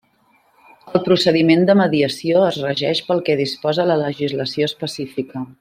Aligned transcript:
El 0.99 1.03
procediment 1.07 1.67
de 1.71 1.75
mediació 1.83 2.41
es 2.47 2.59
regeix 2.65 3.05
pel 3.11 3.23
que 3.31 3.39
disposa 3.45 3.89
la 3.93 4.03
legislació 4.03 4.75
específica. 4.75 5.49